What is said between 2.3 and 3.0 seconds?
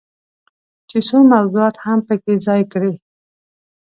ځای کړي.